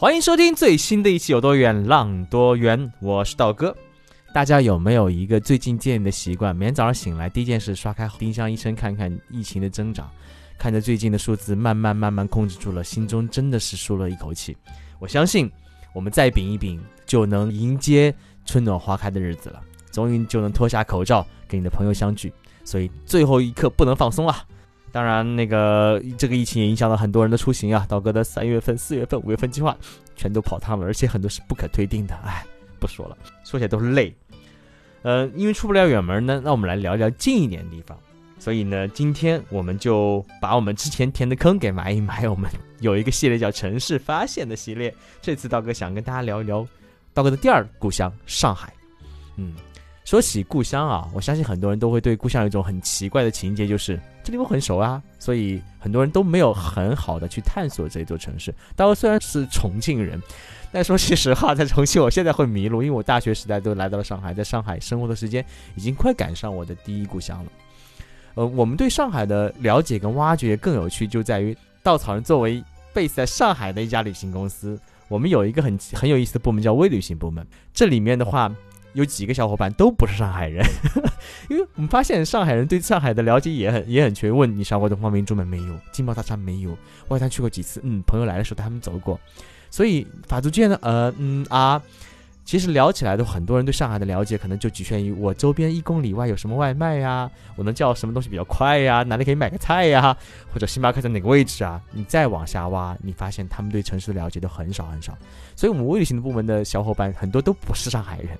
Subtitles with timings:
[0.00, 3.76] 欢迎收听最新的一期《有多远浪多远》，我是道哥。
[4.32, 6.54] 大家有没有一个最近建立的习惯？
[6.54, 10.08] 每天早上醒来，第一件事刷开丁香医生看看疫情的增长，
[10.56, 14.56] 看着最近的数字慢慢慢慢控制住了，心中真的是舒了一口气。
[15.00, 15.50] 我相信，
[15.92, 19.60] 我们再秉一秉，就能迎接春暖花开的日子了，
[19.90, 22.32] 终于就能脱下口罩跟你的朋友相聚。
[22.62, 24.44] 所以最后一刻不能放松啊！
[24.90, 27.86] 当然，那个这个疫情也影响了很多人的出行啊。
[27.88, 29.76] 道哥的三月份、四月份、五月份计划
[30.16, 32.14] 全都泡汤了，而且很多是不可推定的。
[32.24, 32.44] 哎，
[32.80, 34.14] 不说了，说起来都是泪。
[35.02, 37.96] 呃，因为出不了远门呢，那我们来聊聊近一点的地方。
[38.38, 42.28] 所以呢，今天我们就把我们之前填的坑给埋一埋。
[42.28, 46.66] 我们有一个系列叫“城市发现”的系列，这次道哥想跟大家聊一聊
[47.12, 48.72] 道哥的第二故乡上海。
[49.36, 49.54] 嗯。
[50.04, 58.54] 说起故乡啊，我相信很多人都会对故乡有一种很奇怪的情节，就是这里我很熟啊，所以很多人都没有很好的去探索这座城市。
[58.76, 60.20] 但我虽然是重庆人，
[60.70, 65.42] 但说句实话，在重庆我现在会迷路，因为我大学时代都来到了上海，在上海生活的时间
[65.76, 67.50] 已经快赶上我的第一故乡了。
[68.34, 72.62] 呃，我们对上海的了解跟挖掘更有趣，就在于稻草人作为
[72.92, 78.54] base 在上海的一家旅行公司，我们有一个很很有意思的部门叫微旅行部门，这里面的话。
[78.94, 80.64] 有几个小伙伴都不是上海人，
[81.48, 84.30] 因为我们发现上海人对上海的了解也很也很缺。
[84.30, 85.74] 问你上过东方明珠门没有？
[85.92, 86.76] 金宝大厦没有？
[87.08, 87.80] 外滩去过几次？
[87.84, 89.18] 嗯，朋友来的时候带他们走过。
[89.70, 91.80] 所以法租界呢，呃嗯啊，
[92.44, 100.16] 其实聊起来的很多人对上海的了解可能就局限于我周边一公里外有什么外卖呀，我能叫什么东西比较快呀，哪里可以买个菜呀，
[100.50, 101.78] 或者星巴克在哪个位置啊？
[101.92, 105.16] 你再往下挖，你发现他们对城市的了解都很少很少。
[105.54, 108.30] 所以我们微旅行的部门的小伙伴很多都不是上海人。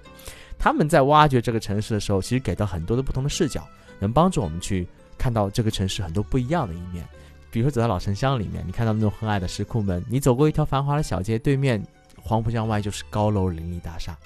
[0.58, 3.66] 他们在挖掘这个城市的时候，其实给到很多的不同的视角，
[3.98, 4.86] 能帮助我们去
[5.16, 7.06] 看到这个城市很多不一样的一面。
[7.50, 11.82] 比如说走到老城乡里面，你看到那种很矮的石库门；你走过一条繁华的小街，对面
[12.20, 14.16] 黄浦江外就是高楼林立大厦。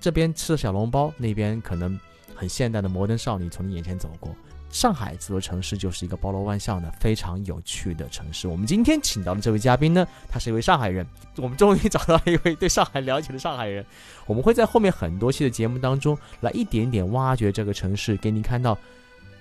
[0.00, 1.98] 这边吃的小笼包，那边可能
[2.36, 4.32] 很现代的摩登少女从你眼前走过。
[4.70, 8.48] 上海这座城市就是一个包罗万象的非常有趣的城市。
[8.48, 11.06] 我们今天请到的这位嘉宾呢，他是一位上海人。
[11.36, 13.84] 我们终于找到了一位对上海了解的上海人。
[14.26, 18.76] 我们会在后面很多期的节目当中来一点点挖掘这个城市，给你看到。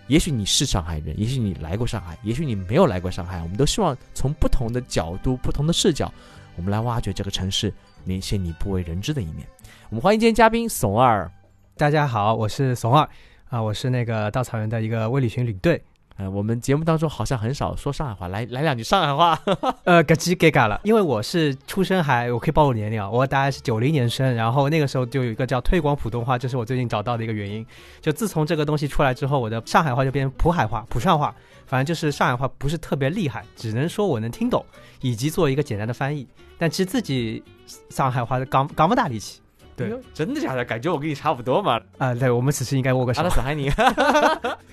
[0.07, 3.41] 也许你是上海人，也许你来过上海，也许你没有来过上海。
[3.41, 6.09] 我们都希望从不同的角度、不同的视角，
[6.55, 7.73] 我们来挖掘这个城市
[8.05, 9.45] 那些你不为人知的一面。
[9.89, 11.29] 我们欢迎今天嘉宾怂二。
[11.75, 13.07] 大家好，我是怂二。
[13.49, 15.81] 啊，我是那个稻草人的一个微旅行领队。
[16.17, 19.39] 呃，我们节目当中好像很少说上海话，来来两句上海话。
[19.83, 27.63] 呃，嘎叽给嘎了，因为我是出生还我可以暴露年龄啊，我大概是九零年生，然后那个时候就有一个叫推广普通话，这是我最近找到的一个原因。
[28.01, 31.33] 就自从这个东西出来之后，我的上海话就变成普海话、普上话，
[31.67, 34.65] 反正就是上海话不是特别厉害，只能说我能听懂，
[35.01, 36.27] 以及做一个简单的翻译。
[36.57, 37.43] 但其实自己
[37.91, 39.39] 上海话刚刚不大力气。
[39.77, 40.65] 对，真的假的？
[40.65, 41.79] 感觉我跟你差不多嘛。
[41.99, 43.21] 啊，对，我们此时应该握个手。
[43.21, 43.69] 阿拉斯海尼。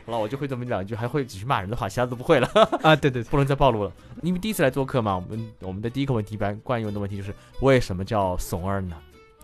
[0.06, 2.48] 好了，我就会这么两句，还会几句骂人的话，其他都不会了。
[2.82, 3.92] 啊，对对，不能再暴露了。
[4.22, 8.96] 因为第一次来做客嘛，我们我们的第一个问题，一般惯用的问题就是为什么叫怂儿呢？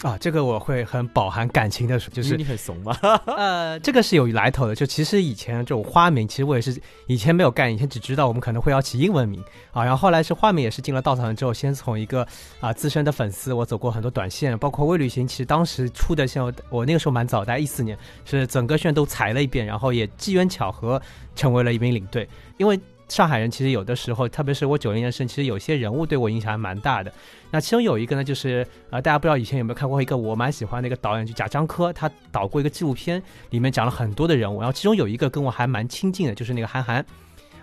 [0.03, 2.97] 啊，这个我会很饱含感情的说，就是你很怂吗？
[3.37, 4.75] 呃，这个是有来头的。
[4.75, 9.85] 就其实以前这种花名，其实我也是以前没有干，以前只知道我们可能会要起英文名啊。
[9.85, 12.27] 然后后来是花名，也是进了稻草人之后，先从一个
[12.61, 21.01] 啊资深的粉丝，我走过很多短线，包括微旅行，其实当时出的线，我那个时候蛮早，大概一四年，是整个线都裁了一遍，然后也机缘巧合
[21.37, 22.81] 成为了一名领队，因为。
[23.11, 27.13] 上海人其实有的时候，特别是我九零年生，其实有些人物对我影响还蛮大的。
[27.51, 33.21] 那其中有一个呢，就是呃，大家不知道以前有没有看过一个我蛮喜欢的一个导演，就贾樟柯，他导过一个纪录片，
[33.51, 37.05] 里面讲了很多的人物，然后其中有一个跟我还蛮亲近的，就是那个韩寒。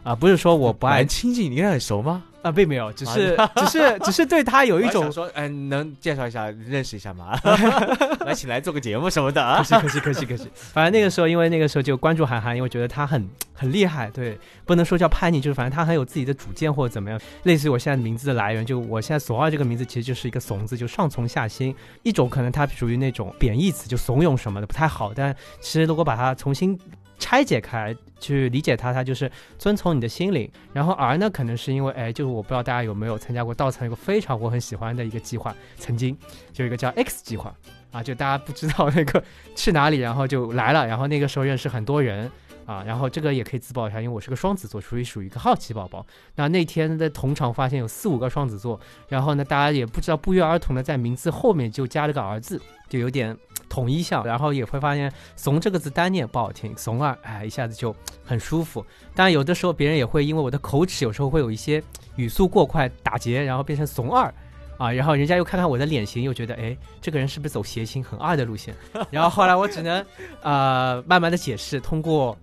[0.08, 2.24] 啊，不是说我不爱亲近，你跟他很熟吗？
[2.42, 7.38] 啊，并没有，只是只是只是对他有 一种说，嗯，能介绍一下，认识一下吗？
[8.26, 9.58] 来，请来做个节目什么的啊？
[9.58, 10.50] 可惜可惜可惜可惜。
[10.56, 17.20] 反正那个时候，因为那个时候就关注韩寒，因为觉得他很很厉害，对，不能说叫叛逆，就是反正他很有自己的主见或者怎么样。
[17.44, 21.76] 类似于我现在名字的来源，就我现在“怂二”这个名字其实就是一个“怂”字，就上从下心。
[22.04, 26.80] 一种可能它属于那种贬义词，就怂恿什么的不太好，但其实如果把它重新。
[27.20, 30.50] 拆解开去理解它，它就是遵从你的心灵。
[30.74, 36.18] 然后 R 呢，可能是因为哎，就是我不知道大家有没有参加过稻草一个非常我很喜欢的一个计划，曾经
[36.54, 37.54] 就一个叫 X 计划
[37.92, 39.24] 啊，就大家不知道那个
[39.56, 42.32] 去哪里，然后就来了，然后那个时候认识很多人。
[42.68, 46.06] 啊，然后这个也可以自曝一下，因为我是个双子座，属于属于一个好奇宝宝。
[46.36, 48.78] 那那天在同场发现有四五个双子座，
[49.08, 53.34] 然后呢，大家也不知道不约而同的在名字后面就加了个儿字，就有点
[53.70, 54.26] 统一项。
[54.26, 58.86] 然后也会发现“怂”这个字单念不好听，“怂二”哎，一下子就很舒服。
[59.16, 61.82] 当然有的时候别人也会因为我的口齿有时候会有一些
[62.16, 64.34] 语速过快打结，然后变成“怂二”。
[64.78, 68.76] 啊，然后人家又看看我的脸型，又觉得哎，这个人是不是走谐星很二的路线？
[69.10, 70.06] 然后后来我只能
[70.44, 72.38] 呃慢慢的解释，通过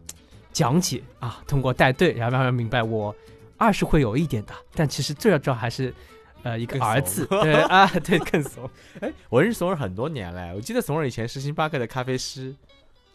[0.52, 3.14] 讲解啊，通过带队，然后慢慢明白我
[3.56, 5.94] 二是会有一点的，但其实最要主要还是
[6.44, 8.70] 呃一个儿子，对 啊，对更怂。
[9.00, 12.54] 哎，我认识怂儿很多年了，我记得怂儿以前是星巴克的咖啡师。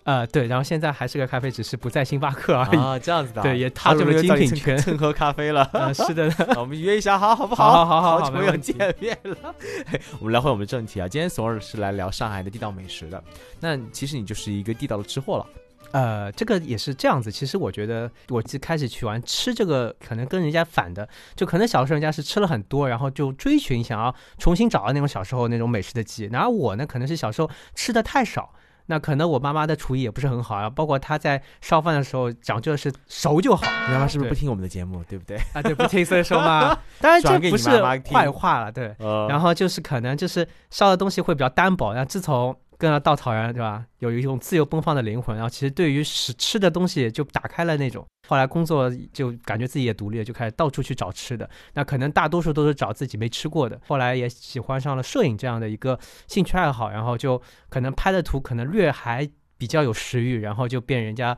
[0.06, 5.70] 呃，对，然后现在还是个咖啡，只是不在星巴克而已啊，这样子的，对，也踏入了精品圈，蹭喝咖啡了。
[5.94, 7.86] 是的， 我们约一下，好好不好？
[7.86, 9.54] 好好好，好久没有见面了。
[10.20, 13.24] 我们聊回我们的正题啊，今天索尔是来聊上海的地道美食的。
[13.60, 15.46] 那其实你就是一个地道的吃货了。
[15.92, 17.32] 呃，这个也是这样子。
[17.32, 26.26] 其实我觉得，我最开始去玩吃这个，可能跟人家反的，就可能小时候人家是吃了很多，然后就追寻想要重新找到那种小时候那种美食的记忆。
[26.28, 28.54] 然后我呢，可能是小时候吃的太少。
[28.92, 33.64] 那可能我妈妈的厨艺也不是很好啊，包括她在烧饭的时候讲究的是熟就好。
[33.88, 35.38] 你妈妈是不是不听我们的节目，对不对？
[35.54, 36.76] 啊，对，不听所以说嘛。
[37.00, 37.70] 当然这不是
[38.12, 38.96] 坏话了，对。
[39.28, 41.94] 然后就是可能就是烧的东西会比较单薄。
[41.94, 43.86] 那自从跟了稻草人，对吧？
[44.00, 48.04] 有一种自由奔放的灵魂，然后其实对于食吃的东西就打开了那种。
[48.28, 51.48] 后来工作就感觉自己也独立了，就开始到处去找吃的。
[51.74, 53.80] 那可能大多数都是找自己没吃过的。
[53.86, 61.38] 后来也喜欢上了摄影这样的一个兴趣爱好，然后就可能拍的图可能略还比较有食欲，然后就变人家，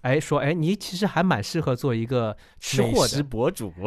[0.00, 3.72] 哎说哎你其实还蛮适合做一个吃货的博主。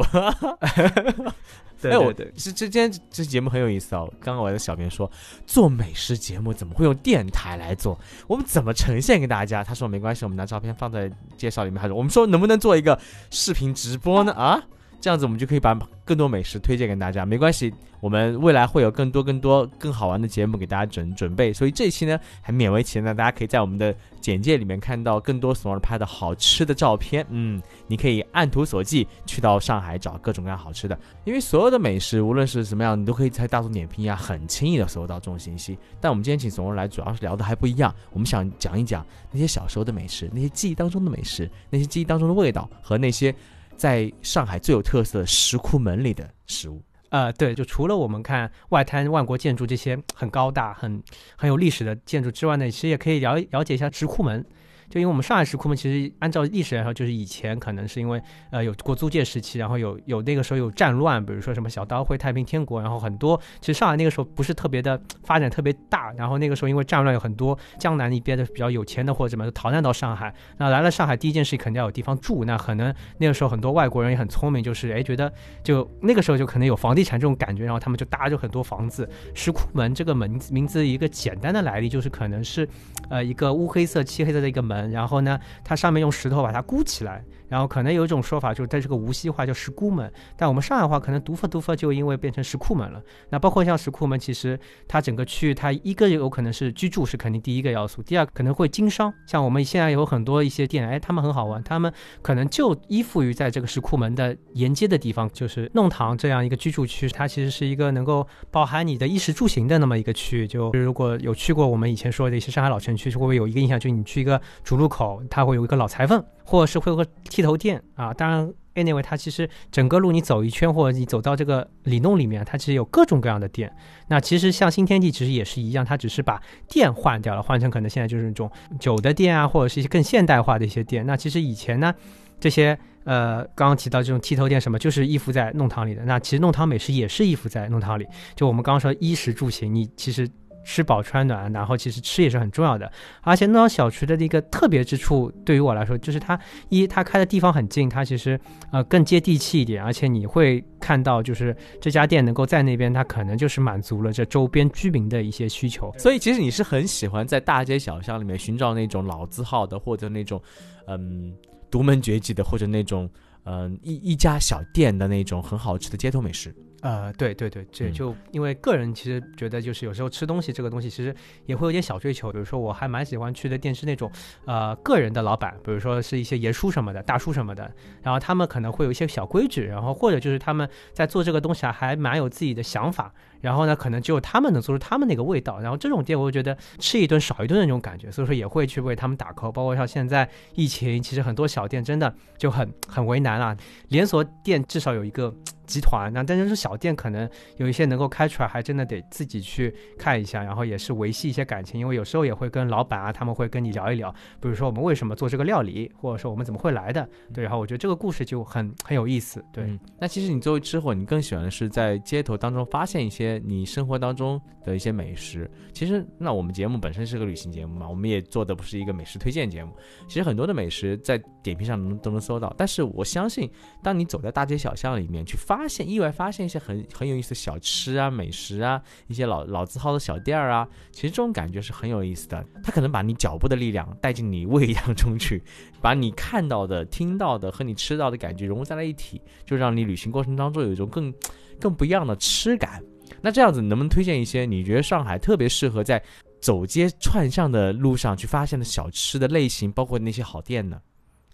[1.82, 4.10] 哎，我对，是这今天这节目很有意思哦。
[4.20, 5.08] 刚刚我的小编说，
[5.46, 7.96] 做美食节目怎么会用电台来做？
[8.26, 9.62] 我们怎么呈现给大家？
[9.62, 11.80] 他说没关系，我们拿照片放在介绍里面。
[11.80, 12.98] 他说，我们说能不能做一个
[13.30, 14.32] 视频直播呢？
[14.32, 14.60] 啊？
[14.98, 23.94] 这样子我们就可以把更多美食推荐给大家，没关系，我们未来会有更多更多更好玩的节目给大家准准备，所以这一期呢还勉为其难，大家可以在我们的
[24.26, 27.24] 简介里面看到更多索尔拍的好吃的照片。
[27.30, 35.78] 嗯，你可以按图索骥去到上海找各种各样好吃的，因为所有的美食无论是什么样，你都可以在大众点评呀很轻易的搜到这种信息。
[36.00, 43.32] 但我们今天请索尔来，主要是聊的还不一样，我们想讲一讲那些小时候的美食，那些记忆当中的美食，那些记忆当中的味道和那些。
[43.78, 51.02] 在上海最有特色的石库门里的食物，呃，对，就除了我们看外滩万国建筑这些很高大、很
[51.36, 54.44] 很有历史的建筑之外呢，其实也可以了了解一下石库门。
[54.88, 75.32] 就因为我们上海石库门，其实按照历史来说，就是以前可能是因为呃有过租界时期，然后有有那个时候有战乱，比如说什么小刀会、太平天国，然后很多其实上海那个时候不是特别的发展特别大，然后那个时候因为战乱有很多江南那边的比较有钱的或者什么逃难到上海，那来了上海第一件事肯定要有地方住，那可能那个时候很多外国人也很聪明，就是哎觉得
[75.64, 79.08] 就那个时候就可能有房地产这种感觉，然后他们就搭着很多房子。
[79.34, 82.68] 石库门这个门名字一个简单的来历就是可能是
[83.10, 84.75] 呃一个乌黑色漆黑色的一个门。
[84.90, 93.00] 然后呢，它上面用石头把它箍起来，然后可能有一种说法就是在这个无锡话叫石箍门，但我们上海话可能读法读法就因为变成石库门了。
[93.30, 94.58] 那包括像石库门，其实
[94.88, 99.12] 它整个区域它一个有可能是居住是肯定第一个要素，第二可能会经商。
[99.26, 110.46] 像我们现在有很多一些店，哎，他们很好玩，他们可能就依附于在这个石库门的沿街的地方，就是弄堂这样一个居住区，它其实是一个能够包含你的衣食住行的那么一个区域。
[110.46, 118.12] 就如果有去过我们以前说的一些上海老城区，会不会有一个印象，就你去一个主路口，它会有一个老裁缝，或者是会有个剃头店啊。
[118.12, 123.72] 当然，anyway，它其实整个路你走一圈，或者你走到这个里弄里面，它其实有各种各样的店。
[124.08, 131.06] 那其实像新天地，其实也是一样，它只是把店换掉了，换成可能现在就是那种酒的店啊，或者是一些更现代化的一些店。
[131.06, 131.94] 那其实以前呢，
[132.40, 136.04] 这些呃刚刚提到这种剃头店什么，就是依附在弄堂里的。
[136.04, 138.04] 那其实弄堂美食也是依附在弄堂里。
[138.34, 140.28] 就我们刚刚说衣食住行，你其实。
[140.66, 142.90] 吃饱穿暖，然后其实吃也是很重要的。
[143.22, 148.38] 而且弄堂小区的一个特别之处，对于我来说，就是它一它开的地方很近，它其实
[148.72, 149.80] 呃更接地气一点。
[149.82, 155.94] 而且你会看到，就是这家店能够在那边，它可能就是满足了这周边居民的一些需求。
[155.96, 160.42] 所以其实你是很喜欢在大街小巷里面寻找那种老字号的，或者那种
[160.88, 161.32] 嗯
[161.70, 163.08] 独门绝技的，或者那种
[163.44, 166.52] 嗯一一家小店的那种很好吃的街头美食。
[166.86, 171.12] 呃，对对对，这嗯就因为个人其实觉得，就是有时候吃东西这个东西，其实
[171.44, 172.30] 也会有点小追求。
[172.30, 174.08] 比如说，我还蛮喜欢去的店是那种，
[174.44, 177.68] 呃，个人的老板，比如说是一些爷叔什么的、大叔什么的，
[178.02, 185.58] 然后他们可能会有一些小规矩，然后或者就是他们在做这个东西啊，还蛮有自己的想法，然后呢，可能只有他们能做出他们那个味道。
[185.58, 189.50] 然后这种店，我就觉得吃一顿少一顿的那种感觉，所以说也会去为他们打 call。
[189.50, 193.56] 包括像现在疫情，其实很多小店真的就很很为难啊，
[193.88, 195.34] 连锁店至少有一个
[195.66, 215.50] 集团，那但是小店可能有一些能够开出来，还真的得自己去看一下，然后也是维系一些感情，因为有时候也会跟老板啊，他们会跟你聊一聊，比如说我们为什么做这个料理，或者说我们怎么会来的，对，然后我觉得这个故事就很很有意思，对，嗯那其实你作为吃货，你更喜欢的是在街头当中发现一些你生活当中的一些美食。
[215.72, 219.72] 其实，那我们节目本身是个旅行节目嘛，我们也做的不是一个美食推荐节目。
[220.08, 223.50] 其实很多的美食在点评上能都能搜到，但是我相信，
[223.82, 232.44] 当你走在大街小巷里面去发发现，意外发现一些很很有意思的小吃啊、美食啊，一些老老字号的小店儿啊，其实这种感觉是很有意思的。
[232.62, 235.42] 它可能把你脚步的力量带进你胃当中去，
[235.80, 241.12] 把你看到的、听到的和你吃到的感觉融入在了一起，就让你旅行过程当中有一种更
[241.60, 242.82] 更不一样的吃感。
[243.22, 246.02] 那这样子，能不能推荐一些你觉得上海特别适合在
[246.40, 250.80] 走街串巷的路上去发现的小吃的类型，包括那些好店呢？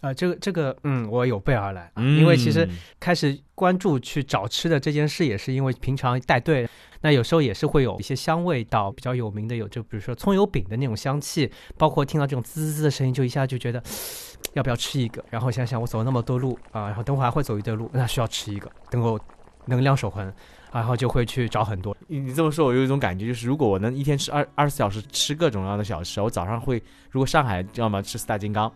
[0.02, 6.68] 呃，这个这个，嗯，我有备而来，因为其实嗯开始关注去找吃的这件事，也是因为平常带队，
[7.02, 13.80] 那有时候也是会有一些香味道比较有名的，有就比如说葱油饼的那种香气，包括听到这种滋滋滋的声音，就一下就觉得
[14.54, 19.20] 要不要吃一个，然后想想我走了那么多路啊，然后等会还会走一段路，那需要吃一个，等我
[19.66, 20.34] 能量守恒，啊
[20.80, 21.96] 然后就会去找很多。
[22.08, 28.72] 你你这么说，我有一种感觉，就是如果我能一天吃二二十四小时吃各种各样的小吃，我早上会，如果上海要么吃四大金刚，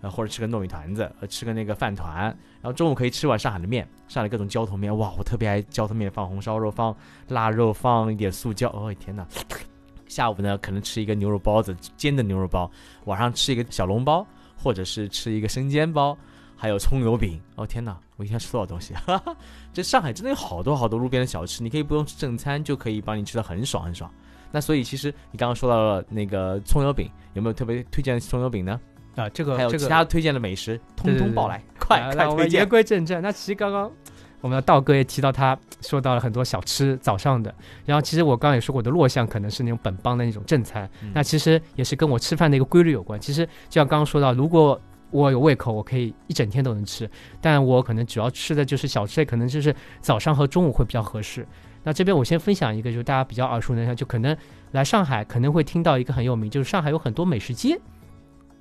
[0.00, 2.24] 呃，或者吃个糯米团子，呃，吃个那个饭团，
[2.60, 6.96] 然后中午可以吃碗上海的面，上海各种浇头面，哇，我特别爱浇头面，放红烧肉，放
[7.28, 9.26] 腊肉，放一点素椒，哦天哪！
[10.06, 12.70] 下午呢，可能吃一个牛肉包子，煎的牛肉包；
[13.06, 14.24] 晚上吃一个小笼包，
[14.56, 16.16] 或者是吃一个生煎包，
[16.56, 17.40] 还有葱油饼。
[17.56, 18.94] 哦天哪，我一天吃多少东西？
[18.94, 19.36] 哈哈，
[19.72, 24.08] 这上海真的有好多好多路边的小吃，你可以不用吃正餐就可以帮你吃的很爽很爽。
[24.52, 28.80] 那所以其实你刚刚说到了那个葱油饼，有没有特别推荐的葱油饼呢？
[29.16, 32.68] 啊，这个还有其他推荐的美食，通通报来，快啊快推那我们言。
[32.68, 33.90] 归正传，那其实刚刚
[34.40, 37.52] 我们的道哥也提到他说到了很多小吃早上的，
[37.84, 43.18] 然后其实我刚刚也说过，我的落项可能是那种本帮的那种正餐，嗯那其实也是跟我吃饭的一个规律有关。
[43.18, 44.80] 其实就像刚刚说到，如果
[45.10, 47.08] 我有胃口，我可以一整天都能吃，
[47.40, 51.46] 但我可能主要吃的就是小吃类，可能就是早上和中午会比较合适。
[51.82, 54.36] 那这边我先分享一个，就是大家比较耳熟能详，就可能
[54.72, 57.80] 来上海可能会听到一个很有名，就是上海有很多美食街。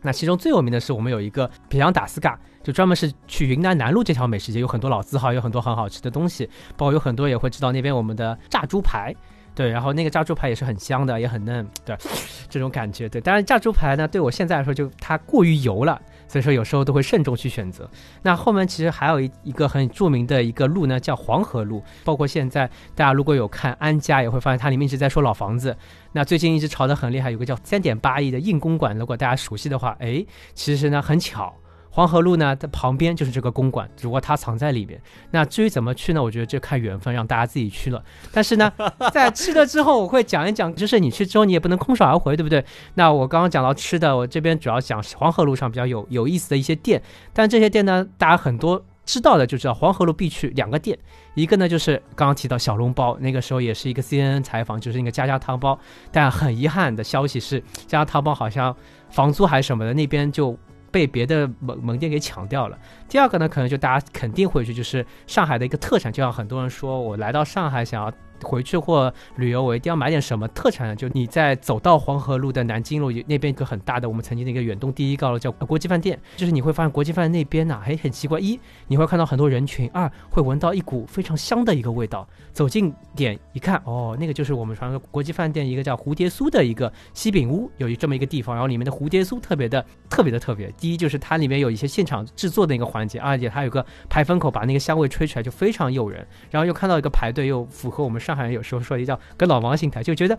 [0.05, 6.47] 那其中最有名的是我们有一个平阳打斯嘎，就专门是去云南南路这条美食街，有很多老字号，有很多很好吃的东西，
[6.77, 9.13] 包括有很多也会知道那边我们的炸猪排。
[9.55, 11.95] 对，然后那个炸猪排也是很香的，也很嫩，对，
[12.50, 13.07] 这种感觉。
[13.07, 16.01] 对，当然炸猪排呢，对我现在来说就它过于油了，
[16.36, 17.89] 所以说有时候都会慎重去选择。
[18.24, 25.77] 那后面其实还有一一个很著名的一个路呢，叫黄河路，包括现在大家如果有看安家，也会发现它里面一直在说老房子。
[26.12, 31.56] 那最近一直炒得很厉害，有个叫三点八亿的硬公馆，如果大家熟悉的话，哎，其实呢很巧。
[31.96, 35.02] 黄河路呢，它旁边就是这个公馆，只不过它藏在里面。
[35.32, 36.22] 那至于怎么去呢？
[36.22, 38.04] 我觉得就看缘分，让大家自己去了。
[38.34, 38.70] 但是呢，
[39.14, 42.66] 在吃了之后，我会讲一讲，就是你去之后你也不能空手而回，对不对？
[42.96, 51.00] 那我刚刚讲到吃的，我这边主要讲黄河路上比较有有意思的一些店，但这些店呢，大家很多知道的就知道黄河路必去两个店，
[51.34, 55.80] 一个呢就是刚刚提到小笼包，那个时候也是一个 CNN 采访，就是那个家家汤包，
[56.12, 58.75] 但很遗憾的消息是，家家汤包好像
[59.12, 60.60] 房租还是什么的，那边就。
[60.96, 62.80] 被别的门门店给抢掉了。
[63.10, 68.10] 第二个呢，可能就大家肯定会去，就是上海的一个特产，就像很多人说我来到上海想要
[68.42, 70.96] 回去或旅游，我一定要买点什么特产呢？
[70.96, 90.72] 就你在走到黄河路的南京路那边一个很大的我们曾经的一个远东第一高楼叫国际饭店，就是你会发现国际饭店那边呢、还很奇怪，一你会看到很多人群，二会闻到一股非常香的一个味道，走近点一看，哦，那个就是我们传说国际饭店一个叫蝴蝶酥的一个西饼屋，有一这么一个地方，然后里面的蝴蝶酥特别的特别的特别。
[90.77, 96.25] 第一就是它里面有一些现场制作的一个环节，而且它有个排风口，把那个香味吹出来就非常诱人。
[96.50, 100.38] 然后又看到一个排队，又符合我们上海人有时候说的叫跟老王心态，就觉得。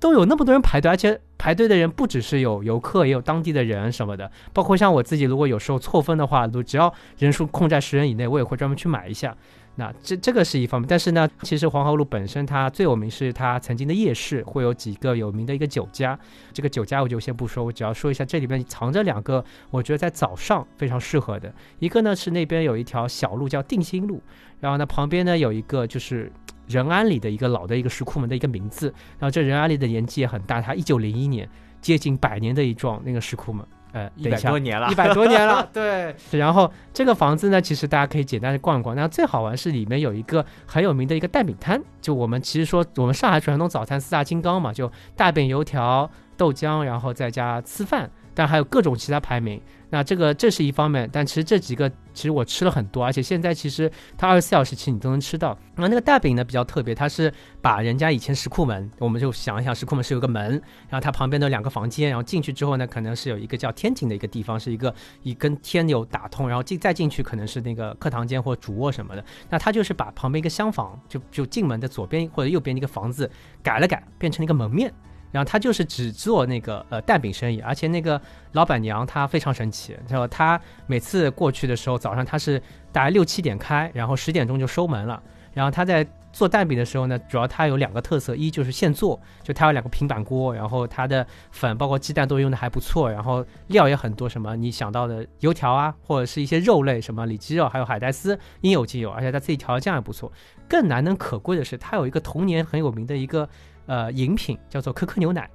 [0.00, 4.30] 都有那么多人排队，而且排队的人不只是有游客，也有当地的人什么的。
[4.52, 9.34] 包括像我自己，如果有时候错分的话，都只要人数控在十人以内，我也会专门去买一下。
[9.76, 16.18] 那这这个是一方面，但是呢，其实黄河路本身它最有名是它曾经的夜市，会有几个有名的一个酒家。
[16.52, 21.50] 这个酒家我就先不说，我只要说一下这里边藏着两个，我觉得在早上非常适合的。
[21.78, 24.20] 一个呢是那边有一条小路叫定心路，
[24.60, 26.30] 然后呢旁边呢有一个就是
[26.66, 28.92] 仁安里的一个老的一个石库门的一个名字。
[29.18, 31.48] 然后这仁安里的年纪也很大，它一九零一年
[31.80, 33.66] 接近百年的一幢那个石库门。
[33.92, 36.12] 呃，一百多年了，一百多年了， 对。
[36.32, 38.96] 然后这个房子呢，其实大家可以简单的逛一逛。
[38.96, 48.10] 那最好玩是里面有一个很有名的一个蛋饼摊，就我们其实说我们上海传统早餐四大金刚嘛，就大饼、油条、豆浆，然后再加吃饭。
[48.34, 49.60] 但还有各种其他排名，
[49.90, 55.56] 那这个这是一方面，但其实这几个其实我吃了很多，而且现在其实它二十四小时其实你都能吃到。
[55.74, 60.50] 然后那个大饼呢比较特别，它是把人家以前石库门，我们就想一想石库门是有个门，
[60.88, 69.24] 然后它旁边的两个房间，然后进去之后呢，可能是有一个叫天井的一个地方，是一个一根天有打通，然后进再进去可能是那个客堂间或主卧什么的。
[69.48, 73.30] 那它就是把旁边一个厢房，就就进门的左边或者右边的一个房子
[73.62, 74.92] 改了改，变成了一个门面。
[75.34, 78.20] 然后他就是只做那个呃蛋饼生意，而且那个
[78.52, 82.62] 老板娘她非常神奇，然后她每次过去的时候，早上她是
[82.92, 85.20] 大概六七点开，然后十点钟就收门了。
[85.52, 100.30] 然后她在做蛋饼的时候呢，主要她有两个特色，一就是现做，就她有两个平板锅，然后她的粉包括鸡蛋都用的还不错，然后料也很多，什么你想到的油条啊，或者是一些肉类，什么里脊肉，还有海带丝，应有尽有，而且她自己调的酱也不错。
[100.68, 103.48] 更难能可贵的是，她有一个童年很有名的一个。
[103.86, 105.48] 呃，饮品叫做可可牛奶，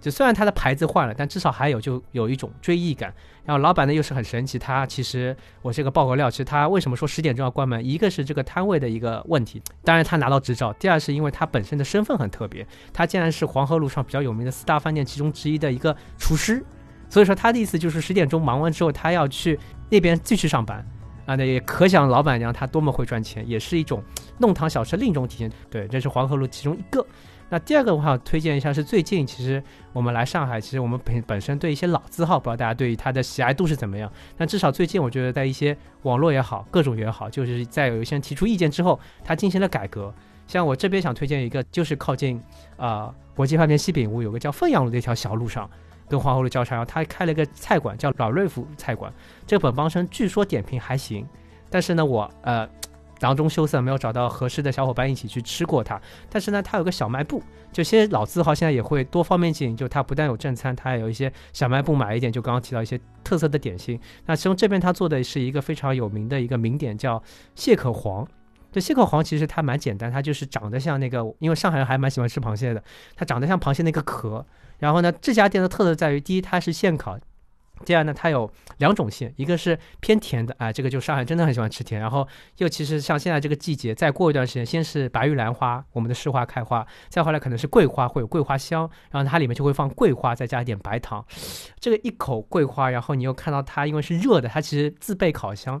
[0.00, 3.12] 就虽然它的牌子换了，但至少还有就有一种追忆感。
[3.42, 7.84] 然后老板呢又是很神奇，他其实我这个爆个料，其实他为什么说十点钟要关门？
[7.84, 16.64] 一个是这个摊位的一个问题，当然他拿到执照；第二是因为他本身的身份很特别，他竟然是黄河路上比较有名的四大饭店其中之一的一个厨师，
[17.08, 19.58] 所以说他的意思就是十点钟忙完之后，他要去
[19.88, 20.86] 那边继续上班
[21.26, 21.34] 啊。
[21.34, 24.00] 那也可想老板娘她多么会赚钱，也是一种
[24.38, 25.50] 弄堂小吃另一种体验。
[25.68, 27.04] 对，这是黄河路其中一个。
[27.50, 34.10] 那第二个的话，推荐一下是最近，其实我们来上海，其实我们本本身对一些老字号，不知道大家对于它的喜爱度是怎么样。
[34.36, 40.14] 但至少最近，我觉得在一些网络也好，各种也好，就是在有一些人提出意见之后，它进行了改革。
[40.46, 42.40] 像我这边想推荐一个，就是靠近
[42.76, 45.68] 啊国际饭店西饼屋，有个叫凤阳路的一条小路上，
[46.08, 49.12] 跟黄河路交叉，然后他开了一个菜馆，叫老瑞福菜馆。
[49.44, 51.26] 这个本帮生据说点评还行，
[51.68, 52.68] 但是呢，我呃。
[53.20, 56.00] 囊中羞涩，没有找到合适的小伙伴一起去吃过它。
[56.28, 59.76] 但是呢，它有个小卖部，就些老字号现在也会多方面经营。
[59.76, 62.32] 就它不但有正餐，它还有一些小卖部买一点。
[62.32, 64.00] 就刚刚提到一些特色的点心。
[64.26, 67.22] 那其中这边它做的是一个非常有名的一个名点，叫
[67.54, 68.26] 蟹壳黄。
[68.72, 72.82] 这蟹壳黄其实它蛮简单，它就是长得像那个，因为上海人还蛮喜欢吃螃蟹的，
[73.16, 74.46] 它长得像螃蟹那个壳。
[74.78, 77.18] 然后呢，这家店的特色在于，第一它是现烤。
[77.84, 82.00] 第二呢，它有两种馅，一个是偏甜的，啊，这个就上海真的很喜欢吃甜。
[82.00, 82.26] 然后
[82.58, 91.24] 又其实像现在这个季节，再过一段时间，先是白玉兰花，我们的市花开花，再后来可能是桂花，会有桂花香，然后它里面就会放桂花，再加一点白糖。
[91.78, 95.80] 这个一口桂花，然后你又看到它，因为是热的，它其实自备烤箱，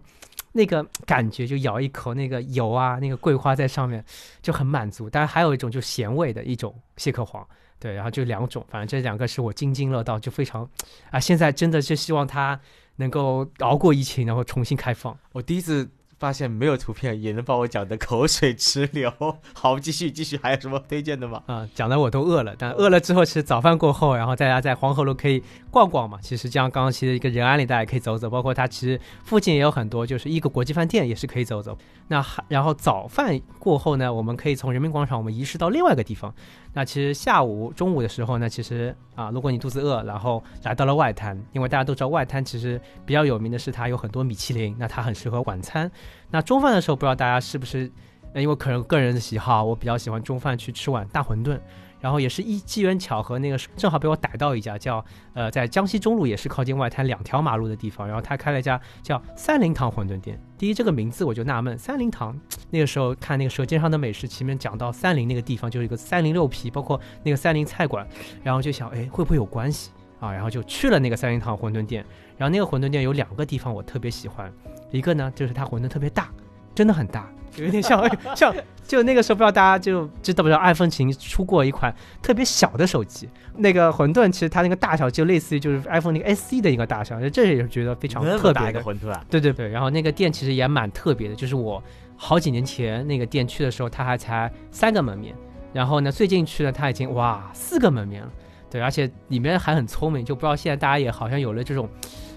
[0.52, 4.02] 那个感觉就咬一口那个油啊，那个桂花在上面
[4.40, 5.10] 就很满足。
[5.10, 7.46] 当然还有一种就咸味的一种蟹壳黄。
[7.80, 10.68] 对，然后就两种，反正这两个是我津津乐道，就非常，
[11.10, 12.60] 啊，现在真的是希望它
[12.96, 15.18] 能够熬过疫情，然后重新开放。
[15.32, 15.90] 我第一次。
[16.20, 19.10] 发现没有图片也能把我讲的口水直流。
[19.54, 21.42] 好，继续继续，还有什么推荐的吗？
[21.46, 22.54] 啊，讲的我都饿了。
[22.58, 26.18] 但饿了之后，其实早饭过后，然后大家在黄河路可以逛逛嘛。
[26.20, 31.76] 其实这样刚刚其实一个仁安里大家也可以走走，包括它其实附近也有很多，就是一个国际饭店也是可以走走。
[32.08, 36.34] 那然后早饭过后呢，我们可以从人民广场我们移师到另外一个地方。
[36.72, 45.90] 那其实下午中午的时候呢，其实啊，如果你肚子饿，然后来到了外滩，因为大家都知道外滩其实比较有名的是它有很多米其林，那它很适合晚餐。
[46.30, 47.90] 那中饭的时候，不知道大家是不是，
[48.34, 51.58] 因为可能个人的喜好，我比较喜欢中饭去吃碗大馄饨。
[52.00, 58.06] 然后也是一机缘巧合，那个正好被我逮到一家叫呃，在江西中路，也是靠近外滩两条马路的地方。
[58.06, 60.40] 然后他开了一家叫三林堂馄饨店。
[60.56, 62.34] 第一，这个名字我就纳闷，三林堂。
[62.70, 68.08] 那个时候看那个《舌尖上的美食》，前面讲到三林那个地方，就是一个三林六皮，包括那个三林菜馆。
[68.42, 69.90] 然后就想，哎，会不会有关系
[70.20, 70.32] 啊？
[70.32, 72.04] 然后就去了那个三灵堂馄饨店。
[72.36, 74.52] 然后那个馄饨店有两个地方我特别喜欢，
[74.90, 76.28] 一个呢就是它馄饨特别大，
[76.74, 77.28] 真的很大。
[77.56, 78.54] 有点像 像，
[78.86, 89.24] 就那个时候不知道大家就知道不知道，爱风琴出过一款特别小的手机，那个馄饨其实它那个大小就类似于就是 iPhone 那个 SE 的一个大小，这也是觉得非常特别的馄饨啊。
[89.28, 91.82] 对对对，然后那个店其实也蛮特别的，就是我
[92.16, 95.34] 好几年前那个店去的时候，它还才三个门面，
[95.72, 98.30] 然后呢最近去了它已经哇四个门面了，
[98.70, 101.88] 对，而且里面还很聪明，就不知道现在大家也好像有了这种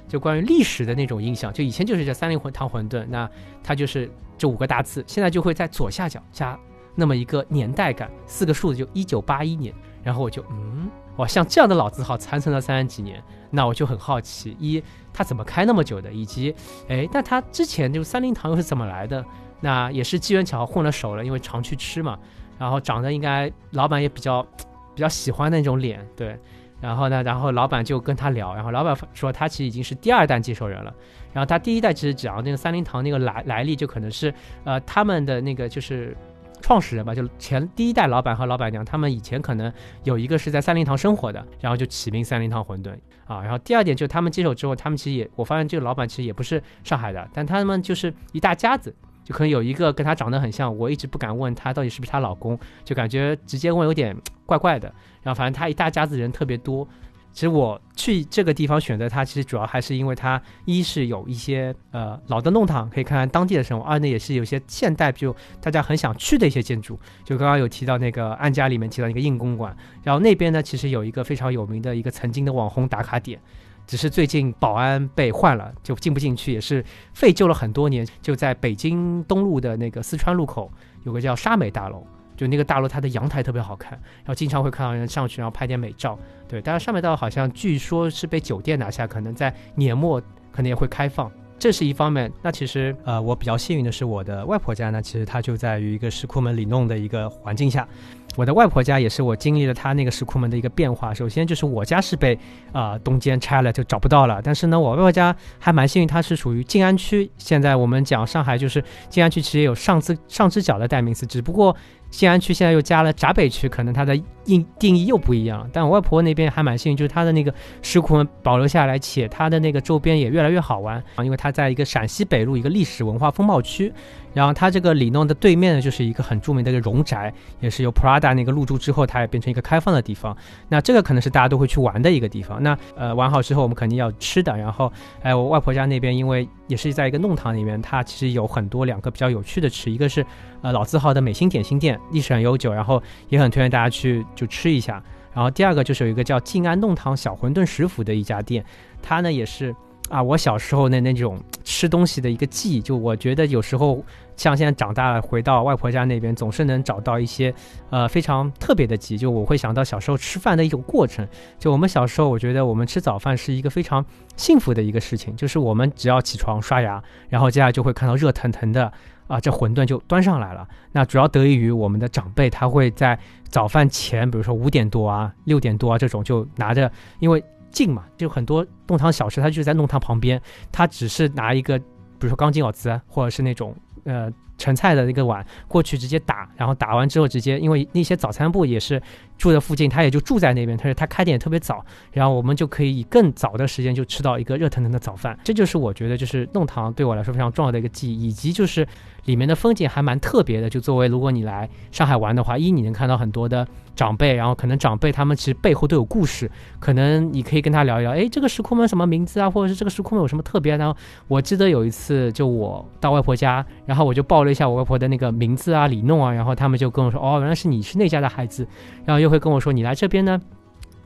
[0.08, 3.30] 就关于历史的那种印象，就以前就是叫三灵魂汤馄饨，那
[3.64, 4.10] 它就是。
[4.36, 6.60] 这五个大字现在就会在左下角加
[6.96, 16.54] 那么一个年代感，四个数字就一九八一年，然后我就嗯，哇，像这样的老字号残存了三十几年，那我就很好奇，一它怎么开那么久的，以及
[16.90, 19.24] 哎，那它之前就三灵堂又是怎么来的？
[19.62, 22.18] 那也是机缘巧合混了手了，因为常去吃嘛，
[22.58, 24.46] 然后长得应该老板也比较
[24.96, 26.38] 比较喜欢的那种脸，对。
[26.82, 30.94] 然后呢，然后老板就跟他聊，然后老板说他其实已经是第二代接手人了。
[31.32, 34.34] 然后他第一代其实讲那个三林堂那个来来历，就可能是
[34.66, 36.14] 呃他们的那个就是
[36.62, 39.72] 创始人吧，就前第一代老板和老板娘，他们以前可能
[40.04, 42.92] 有一个是在三林堂生活的，然后就起名三林堂馄饨
[43.26, 43.42] 啊。
[43.42, 54.94] 然后第二点就是他们接手之后，他们其实也我发现这个老板其实也不是上海的，但他们就是一大家子，就可能有一个跟他长得很像，我一直不敢问他到底是不是她老公，就感觉直接问有点怪怪的。
[55.22, 56.88] 然后反正他一大家子人特别多，
[57.32, 73.40] 其实我去这个地方选择它，其实主要还是因为它一是有一些呃老的弄堂可以看看当地的生活，二呢也是有些现代就大家很想去的一些建筑，就刚刚有提到那个安家里面提到一个硬公馆，然后那边呢其实有一个非常有名的一个曾经的网红打卡点，
[73.86, 80.72] 只是最近保安被换了，就进不进去，也是废旧了很多年，就在北京东路的那个四川路口
[81.04, 82.06] 有个叫沙美大楼。
[82.36, 86.18] 就那个大楼，它的阳台特别好看，然后经常会看到人上去，然后拍点美照。
[86.48, 90.20] 对，但是上面道好像据说是被酒店拿下，可能在年末
[90.52, 92.32] 可能也会开放，这是一方面。
[92.42, 97.88] 那其实呃，我比较幸运的是，我的外婆家呢，其实它就在于一个石库门里弄的一个环境下。
[98.36, 101.14] 我的外婆家也是我经历了她那个石库门的一个变化。
[101.14, 102.38] 首先就是我家是被
[102.72, 104.42] 啊东间拆了，就找不到了。
[104.44, 107.30] 但是呢，我外婆家还蛮幸运，它是属于静安区。
[107.38, 111.76] 现在我们讲上海就是静安区，其实有上之上之角的代名词，只不过。
[112.14, 115.68] 静安区现在又加了闸北区，可能它的定定义又不一样。
[115.74, 123.92] 但我外婆那边还蛮幸运，就是它的那个石库门保留下来，且它的那个周边也越来越好玩啊，因为它在一个陕西北路一个历史文化风貌区。
[124.34, 130.36] 然后它这个里弄的对面呢，就是一个很著名的一个荣宅，也是由 Prada 那个入驻之后，它也变成一个开放的地方。
[130.70, 132.62] 那这个可能是大家都会去玩的一个地方。
[132.62, 134.56] 那呃玩好之后，我们肯定要吃的。
[134.58, 140.26] 然后哎，我外婆家那边因为也是在一个弄堂里面，它其实有很多两个比较有趣的吃，一个是
[140.64, 142.00] 呃老字号的美心点心店。
[142.12, 145.04] 历史很悠久，然后也很推荐大家去就吃一下。
[145.32, 148.64] 然后第二个就是有一个叫静安弄堂小馄饨食府的一家店，
[149.02, 149.76] 它呢也是
[150.10, 152.82] 啊我小时候的那种吃东西的一个记忆。
[152.82, 154.04] 就我觉得有时候
[154.38, 157.52] 像现在长大了回到外婆家那边，总是能找到一些
[157.90, 159.18] 呃非常特别的记忆。
[159.18, 161.28] 就我会想到小时候吃饭的一种过程。
[161.58, 168.94] 就我们小时候，我觉得我们吃早饭是一个非常幸福的一个事情，就是我们只要起床刷牙，然后接下来就会看到热腾腾的。
[169.28, 170.68] 啊，这馄饨就端上来了。
[170.92, 173.18] 那主要得益于我们的长辈，他会在
[173.50, 181.86] 早饭前，比如说五点多啊、六点多啊这种，就拿着，因为近嘛，就很多弄堂小吃，他就在弄堂旁边，他只是拿一个，比
[182.22, 189.02] 如说钢筋袄子，或者是那种呃盛菜的那个碗过去直接打，然后打完之后直接，因为那些早餐部也是
[189.44, 195.38] 住在附近，他也就住在那边，他说他开店也特别早，然后我们就可以以更早的时间就吃到一个热腾腾的早饭。
[195.44, 198.88] 这就是我觉得就是弄堂对我来说非常重要的一个记忆，以及就是。
[199.26, 210.94] 里面的风景还蛮特别的，就作为如果你来上海玩的话，一你能看到很多的长辈，然后可能长辈他们其实背后都有故事，可能你可以跟他聊一聊，哎，这个石窟门什么名字啊，或者是这个石窟门有什么特别然后。
[211.30, 218.68] 我记得有一次就我到外婆家，然后我就报了一下我外婆的那个名字啊、里弄啊，然后他们就跟我说，哦，原来是你是那家的孩子，
[219.06, 220.40] 然后又会跟我说你来这边呢。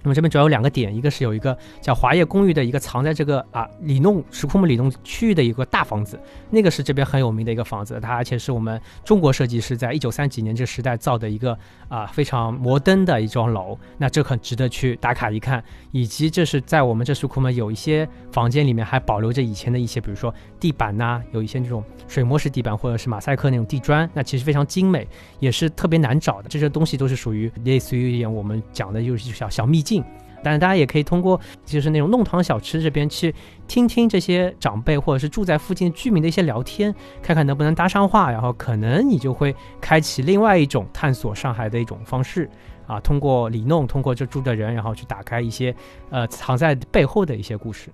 [0.04, 11.58] 那么这边主要有两个点，一个是有一个叫华业公寓的一个藏在这个啊里弄石库门里弄区域的一个大房子，那个是这边很有名的一个房子，它而且是我们中国设计师在一九三几年这时代造的一个
[11.90, 15.64] 啊非常摩登的一幢楼，那这很值得去打卡一看。
[15.92, 25.08] 以及这是在我们这石库门有一些房间里面还保留着以前的一些，比如说地板呐，有一些那种水磨石地板或者是马赛克那种地砖，那其实非常精美，
[25.40, 26.50] 也是特别难找的。
[26.50, 30.04] 这些东西都是属于类似于一点我们讲的就是小小秘近。
[30.43, 33.34] 但是大家也可以通过就是那种弄堂小吃这边去
[33.67, 42.47] 听听这些长辈或者是住在附近居民的一些聊天，看看能不能搭上话，然后可能你就会开启另外一种探索上海的一种方式
[42.86, 45.76] 啊，通过里弄，通过这住的人，然后去打开一些
[46.12, 47.89] 呃藏在背后的一些故事。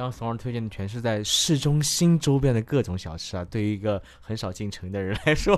[0.00, 5.54] 刚刚怂儿推荐的全是在市中心周边的各种小吃啊，对于一个很少进城的人来说，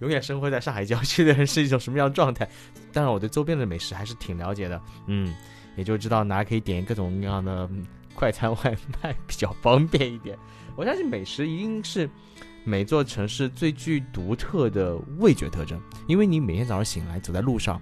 [0.00, 2.46] 永远生活在上海郊区的人是一种什么样的状态？
[2.92, 5.34] 当然，我对周边的美食还是挺了解的，嗯，
[5.76, 7.66] 也就知道哪可以点各种各样的
[8.14, 10.36] 快餐外卖比较方便一点。
[10.76, 12.06] 我相信美食一定是
[12.64, 17.80] 每座城市最具独特的味觉特征，因为你每天早上醒来走在路上，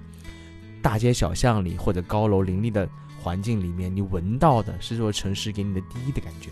[0.81, 2.89] 大街小巷里或者高楼林立的。
[3.21, 6.51] 环境里面，你闻到的是这座城市给你的第一的感觉。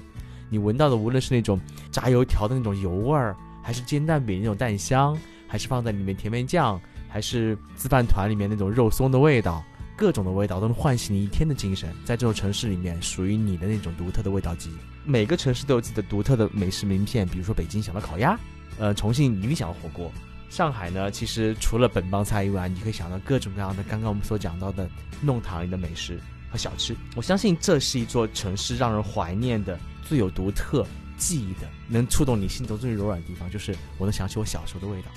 [0.48, 5.16] 你闻到的，无论是那种炸油条的那种油味儿，还是煎蛋饼那种蛋香，
[5.48, 9.64] 还是放在里面甜面酱，还是自饭团里面那种肉松的味道，
[9.96, 11.88] 各种的味道都能唤醒你一天的精神。
[12.04, 14.76] 在这座城市里面，属于你的那种独特的味道记忆。
[15.04, 18.38] 每个城市都有自己的独特的美食名片，比如说北京想到烤鸭，
[18.78, 20.12] 呃，重庆一定想要火锅。
[20.48, 24.88] 上海呢，其实除了本帮菜以外，你可以想到各种各样的刚刚我们所讲到的
[25.20, 26.96] 弄堂里的美食和小吃。
[27.14, 35.08] 我相信这是一座城市让人怀念的、最有独特记忆的、能触动你心头最柔软的地方，就是我能想起我小时候的味道。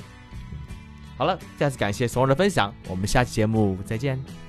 [1.17, 4.48] 好了，再次感谢所有人的分享，我们下期节目再见。